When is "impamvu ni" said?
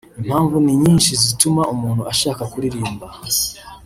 0.21-0.73